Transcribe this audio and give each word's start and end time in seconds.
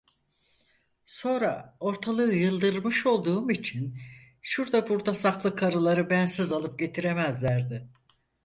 Sonra 1.05 1.75
ortalığı 1.79 2.33
yıldırmış 2.33 3.05
olduğum 3.05 3.51
için, 3.51 3.97
şurda 4.41 4.89
burda 4.89 5.13
saklı 5.13 5.55
karıları 5.55 6.09
bensiz 6.09 6.51
alıp 6.51 6.79
getiremezlerdi. 6.79 7.87